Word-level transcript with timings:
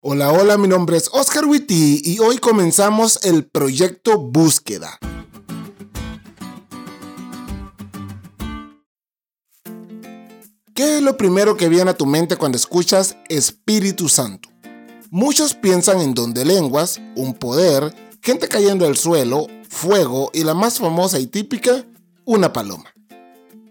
Hola, 0.00 0.30
hola, 0.30 0.56
mi 0.58 0.68
nombre 0.68 0.96
es 0.96 1.10
Oscar 1.12 1.44
Witty 1.44 2.02
y 2.04 2.20
hoy 2.20 2.38
comenzamos 2.38 3.18
el 3.24 3.48
proyecto 3.48 4.16
Búsqueda. 4.16 4.96
¿Qué 10.72 10.98
es 10.98 11.02
lo 11.02 11.16
primero 11.16 11.56
que 11.56 11.68
viene 11.68 11.90
a 11.90 11.96
tu 11.96 12.06
mente 12.06 12.36
cuando 12.36 12.54
escuchas 12.54 13.16
Espíritu 13.28 14.08
Santo? 14.08 14.48
Muchos 15.10 15.54
piensan 15.54 16.00
en 16.00 16.14
don 16.14 16.32
de 16.32 16.44
lenguas, 16.44 17.00
un 17.16 17.34
poder, 17.34 17.92
gente 18.22 18.46
cayendo 18.46 18.86
al 18.86 18.96
suelo, 18.96 19.48
fuego 19.68 20.30
y 20.32 20.44
la 20.44 20.54
más 20.54 20.78
famosa 20.78 21.18
y 21.18 21.26
típica, 21.26 21.84
una 22.24 22.52
paloma. 22.52 22.94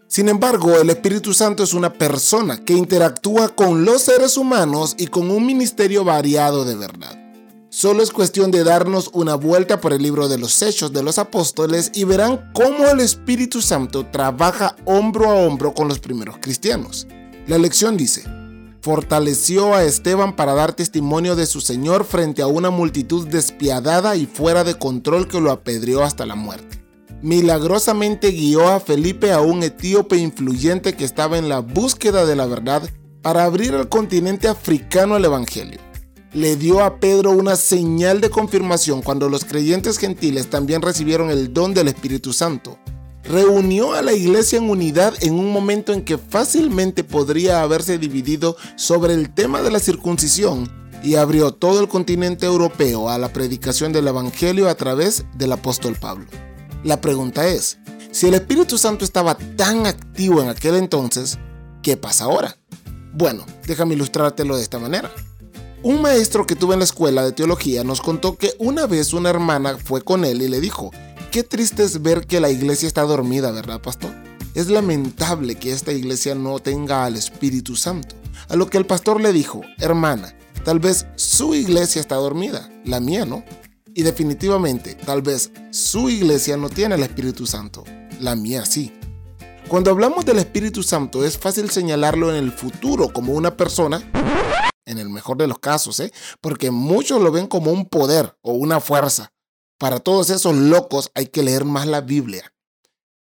Sin 0.08 0.30
embargo, 0.30 0.78
el 0.78 0.90
Espíritu 0.90 1.34
Santo 1.34 1.64
es 1.64 1.74
una 1.74 1.92
persona 1.92 2.64
que 2.64 2.74
interactúa 2.74 3.50
con 3.50 3.84
los 3.84 4.04
seres 4.04 4.38
humanos 4.38 4.96
y 4.98 5.08
con 5.08 5.30
un 5.30 5.46
ministerio 5.46 6.06
variado 6.06 6.64
de 6.64 6.76
verdad. 6.76 7.20
Solo 7.70 8.02
es 8.02 8.12
cuestión 8.12 8.50
de 8.50 8.64
darnos 8.64 9.10
una 9.14 9.36
vuelta 9.36 9.82
por 9.82 9.92
el 9.92 10.02
libro 10.02 10.30
de 10.30 10.38
los 10.38 10.62
Hechos 10.62 10.94
de 10.94 11.04
los 11.04 11.20
Apóstoles 11.20 11.92
y 11.94 12.06
verán 12.06 12.52
cómo 12.54 12.88
el 12.88 13.02
Espíritu 13.02 13.62
Santo 13.62 14.06
trabaja 14.06 14.78
hombro 14.86 15.30
a 15.30 15.34
hombro 15.34 15.74
con 15.74 15.90
los 15.90 16.00
primeros 16.00 16.38
cristianos. 16.40 17.06
La 17.46 17.58
lección 17.58 17.98
dice, 17.98 18.24
fortaleció 18.82 19.76
a 19.76 19.84
Esteban 19.84 20.38
para 20.38 20.54
dar 20.54 20.72
testimonio 20.72 21.36
de 21.36 21.46
su 21.46 21.60
Señor 21.60 22.06
frente 22.06 22.42
a 22.42 22.48
una 22.48 22.70
multitud 22.70 23.28
despiadada 23.28 24.16
y 24.16 24.26
fuera 24.26 24.64
de 24.64 24.76
control 24.76 25.28
que 25.28 25.42
lo 25.42 25.52
apedreó 25.52 26.04
hasta 26.04 26.26
la 26.26 26.36
muerte 26.36 26.77
milagrosamente 27.22 28.32
guió 28.32 28.68
a 28.68 28.80
Felipe 28.80 29.32
a 29.32 29.42
un 29.42 29.64
etíope 29.64 30.18
influyente 30.18 30.94
que 30.94 31.06
estaba 31.06 31.38
en 31.38 31.50
la 31.50 31.60
búsqueda 31.60 32.26
de 32.26 32.36
la 32.36 32.46
verdad 32.46 32.90
para 33.22 33.44
abrir 33.44 33.74
al 33.74 33.90
continente 33.90 34.48
africano 34.48 35.16
al 35.16 35.26
Evangelio. 35.26 35.80
Le 36.34 36.56
dio 36.56 36.84
a 36.84 37.00
Pedro 37.00 37.32
una 37.32 37.56
señal 37.56 38.22
de 38.22 38.30
confirmación 38.30 39.02
cuando 39.02 39.30
los 39.30 39.46
creyentes 39.46 39.98
gentiles 39.98 40.50
también 40.50 40.82
recibieron 40.82 41.30
el 41.30 41.54
don 41.54 41.74
del 41.74 41.88
Espíritu 41.88 42.34
Santo. 42.34 42.78
Reunió 43.24 43.94
a 43.94 44.02
la 44.02 44.14
iglesia 44.14 44.60
en 44.60 44.70
unidad 44.70 45.14
en 45.22 45.34
un 45.34 45.52
momento 45.52 45.94
en 45.94 46.04
que 46.04 46.18
fácilmente 46.18 47.04
podría 47.04 47.62
haberse 47.62 47.98
dividido 47.98 48.56
sobre 48.76 49.14
el 49.14 49.34
tema 49.34 49.62
de 49.62 49.72
la 49.72 49.80
circuncisión 49.80 50.72
y 51.04 51.16
abrió 51.16 51.52
todo 51.52 51.82
el 51.82 51.88
continente 51.88 52.46
europeo 52.46 53.10
a 53.10 53.18
la 53.18 53.34
predicación 53.34 53.92
del 53.92 54.08
Evangelio 54.08 54.70
a 54.70 54.76
través 54.76 55.26
del 55.36 55.52
apóstol 55.52 55.96
Pablo. 56.00 56.28
La 56.84 57.02
pregunta 57.02 57.48
es, 57.48 57.80
si 58.12 58.28
el 58.28 58.36
Espíritu 58.36 58.78
Santo 58.78 59.04
estaba 59.04 59.36
tan 59.36 59.86
activo 59.86 60.42
en 60.42 60.50
aquel 60.50 60.76
entonces, 60.76 61.38
¿qué 61.82 61.98
pasa 61.98 62.26
ahora? 62.26 62.58
Bueno, 63.14 63.46
déjame 63.66 63.96
ilustrártelo 63.96 64.56
de 64.56 64.64
esta 64.64 64.80
manera. 64.80 65.12
Un 65.84 66.02
maestro 66.02 66.46
que 66.46 66.56
tuve 66.56 66.74
en 66.74 66.80
la 66.80 66.86
escuela 66.86 67.24
de 67.24 67.32
teología 67.32 67.84
nos 67.84 68.02
contó 68.02 68.38
que 68.38 68.54
una 68.60 68.88
vez 68.88 69.14
una 69.14 69.30
hermana 69.30 69.78
fue 69.78 70.02
con 70.02 70.26
él 70.26 70.42
y 70.42 70.48
le 70.48 70.60
dijo, 70.60 70.92
qué 71.32 71.44
triste 71.44 71.84
es 71.84 72.02
ver 72.02 72.26
que 72.26 72.40
la 72.40 72.50
iglesia 72.50 72.88
está 72.88 73.04
dormida, 73.04 73.52
¿verdad, 73.52 73.82
pastor? 73.82 74.12
Es 74.54 74.70
lamentable 74.70 75.56
que 75.56 75.72
esta 75.72 75.92
iglesia 75.92 76.34
no 76.34 76.60
tenga 76.60 77.06
al 77.06 77.16
Espíritu 77.16 77.76
Santo. 77.76 78.16
A 78.50 78.56
lo 78.56 78.70
que 78.70 78.78
el 78.78 78.86
pastor 78.86 79.22
le 79.22 79.34
dijo, 79.34 79.62
hermana, 79.80 80.36
tal 80.64 80.80
vez 80.80 81.06
su 81.16 81.54
iglesia 81.54 82.02
está 82.02 82.16
dormida, 82.16 82.70
la 82.86 83.00
mía 83.00 83.26
no. 83.26 83.44
Y 83.98 84.04
definitivamente, 84.04 84.94
tal 84.94 85.24
vez 85.24 85.50
su 85.72 86.08
iglesia 86.08 86.56
no 86.56 86.70
tiene 86.70 86.94
el 86.94 87.02
Espíritu 87.02 87.48
Santo, 87.48 87.84
la 88.20 88.36
mía 88.36 88.64
sí. 88.64 88.94
Cuando 89.68 89.90
hablamos 89.90 90.24
del 90.24 90.38
Espíritu 90.38 90.84
Santo 90.84 91.26
es 91.26 91.36
fácil 91.36 91.72
señalarlo 91.72 92.30
en 92.30 92.36
el 92.36 92.52
futuro 92.52 93.12
como 93.12 93.34
una 93.34 93.58
persona, 93.58 94.08
en 94.86 95.00
el 95.00 95.10
mejor 95.10 95.38
de 95.38 95.48
los 95.48 95.58
casos, 95.58 96.00
¿eh? 96.00 96.14
porque 96.42 96.70
muchos 96.70 97.20
lo 97.20 97.32
ven 97.32 97.48
como 97.48 97.72
un 97.72 97.88
poder 97.88 98.38
o 98.44 98.52
una 98.52 98.80
fuerza. 98.80 99.34
Para 99.80 100.00
todos 100.00 100.30
esos 100.30 100.56
locos 100.56 101.10
hay 101.16 101.26
que 101.26 101.42
leer 101.42 101.66
más 101.66 101.88
la 101.88 102.02
Biblia. 102.02 102.54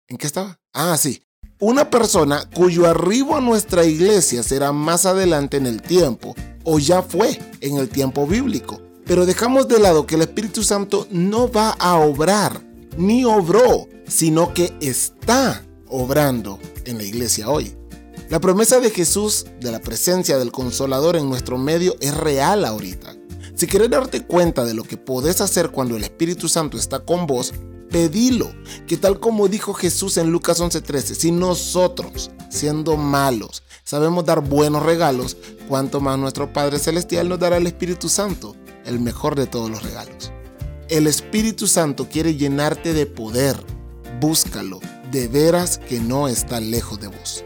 ¿En 0.09 0.17
qué 0.17 0.27
estaba? 0.27 0.59
Ah, 0.73 0.97
sí. 0.97 1.23
Una 1.61 1.89
persona 1.89 2.43
cuyo 2.53 2.87
arribo 2.87 3.37
a 3.37 3.41
nuestra 3.41 3.85
iglesia 3.85 4.43
será 4.43 4.73
más 4.73 5.05
adelante 5.05 5.55
en 5.55 5.65
el 5.65 5.81
tiempo, 5.81 6.35
o 6.65 6.77
ya 6.77 7.03
fue 7.03 7.39
en 7.61 7.77
el 7.77 7.87
tiempo 7.87 8.27
bíblico. 8.27 8.81
Pero 9.07 9.25
dejamos 9.25 9.69
de 9.69 9.79
lado 9.79 10.05
que 10.05 10.15
el 10.15 10.21
Espíritu 10.21 10.63
Santo 10.63 11.07
no 11.11 11.49
va 11.49 11.69
a 11.79 11.95
obrar, 11.95 12.61
ni 12.97 13.23
obró, 13.23 13.87
sino 14.05 14.53
que 14.53 14.73
está 14.81 15.65
obrando 15.87 16.59
en 16.83 16.97
la 16.97 17.03
iglesia 17.05 17.49
hoy. 17.49 17.73
La 18.29 18.41
promesa 18.41 18.81
de 18.81 18.89
Jesús 18.89 19.45
de 19.61 19.71
la 19.71 19.79
presencia 19.79 20.37
del 20.37 20.51
Consolador 20.51 21.15
en 21.15 21.29
nuestro 21.29 21.57
medio 21.57 21.95
es 22.01 22.15
real 22.15 22.65
ahorita. 22.65 23.15
Si 23.55 23.65
quieres 23.65 23.89
darte 23.89 24.25
cuenta 24.25 24.65
de 24.65 24.73
lo 24.73 24.83
que 24.83 24.97
podés 24.97 25.39
hacer 25.39 25.69
cuando 25.69 25.95
el 25.95 26.03
Espíritu 26.03 26.49
Santo 26.49 26.77
está 26.77 26.99
con 26.99 27.27
vos, 27.27 27.53
pedilo, 27.89 28.51
que 28.87 28.97
tal 28.97 29.21
como 29.21 29.47
dijo 29.47 29.73
Jesús 29.73 30.17
en 30.17 30.31
Lucas 30.31 30.59
11:13, 30.59 31.15
si 31.15 31.31
nosotros, 31.31 32.29
siendo 32.49 32.97
malos, 32.97 33.63
sabemos 33.85 34.25
dar 34.25 34.41
buenos 34.41 34.83
regalos, 34.83 35.37
cuanto 35.69 36.01
más 36.01 36.19
nuestro 36.19 36.51
Padre 36.51 36.77
Celestial 36.77 37.29
nos 37.29 37.39
dará 37.39 37.55
el 37.55 37.67
Espíritu 37.67 38.09
Santo 38.09 38.53
el 38.87 38.99
mejor 38.99 39.35
de 39.35 39.45
todos 39.45 39.69
los 39.69 39.83
regalos. 39.83 40.31
El 40.89 41.05
Espíritu 41.05 41.67
Santo 41.67 42.07
quiere 42.09 42.35
llenarte 42.35 42.93
de 42.93 43.05
poder. 43.05 43.57
Búscalo, 44.21 44.79
de 45.11 45.27
veras 45.27 45.77
que 45.77 45.99
no 45.99 46.27
está 46.27 46.59
lejos 46.59 46.99
de 46.99 47.07
vos. 47.07 47.43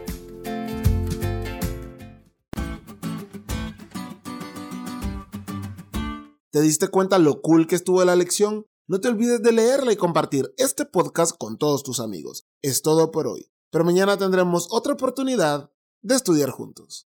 ¿Te 6.52 6.60
diste 6.60 6.88
cuenta 6.88 7.18
lo 7.18 7.40
cool 7.40 7.66
que 7.66 7.74
estuvo 7.74 8.04
la 8.04 8.14
lección? 8.14 8.66
No 8.86 9.00
te 9.00 9.08
olvides 9.08 9.42
de 9.42 9.52
leerla 9.52 9.92
y 9.92 9.96
compartir 9.96 10.52
este 10.58 10.84
podcast 10.84 11.36
con 11.36 11.56
todos 11.56 11.82
tus 11.82 11.98
amigos. 11.98 12.46
Es 12.60 12.82
todo 12.82 13.10
por 13.10 13.26
hoy, 13.26 13.50
pero 13.70 13.84
mañana 13.84 14.18
tendremos 14.18 14.68
otra 14.70 14.92
oportunidad 14.92 15.70
de 16.02 16.14
estudiar 16.14 16.50
juntos. 16.50 17.00